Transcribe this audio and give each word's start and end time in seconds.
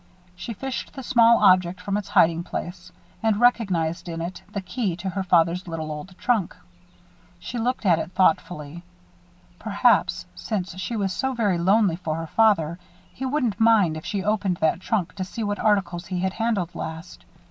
She 0.35 0.53
fished 0.55 0.93
the 0.93 1.03
small 1.03 1.37
object 1.43 1.79
from 1.79 1.95
its 1.95 2.07
hiding 2.09 2.41
place; 2.43 2.91
and 3.21 3.39
recognized 3.39 4.09
in 4.09 4.19
it 4.19 4.41
the 4.51 4.59
key 4.59 4.95
to 4.95 5.09
her 5.09 5.21
father's 5.21 5.67
little 5.67 5.91
old 5.91 6.17
trunk. 6.17 6.55
She 7.37 7.59
looked 7.59 7.85
at 7.85 7.99
it 7.99 8.11
thoughtfully. 8.13 8.83
Perhaps, 9.59 10.25
since 10.33 10.75
she 10.79 10.95
was 10.95 11.13
so 11.13 11.33
very 11.35 11.59
lonely 11.59 11.97
for 11.97 12.15
her 12.15 12.25
father, 12.25 12.79
he 13.13 13.27
wouldn't 13.27 13.59
mind 13.59 13.95
if 13.95 14.03
she 14.03 14.23
opened 14.23 14.57
that 14.57 14.79
trunk 14.79 15.13
to 15.17 15.23
see 15.23 15.43
what 15.43 15.59
articles 15.59 16.07
he 16.07 16.21
had 16.21 16.33
handled 16.33 16.73
last. 16.73 17.23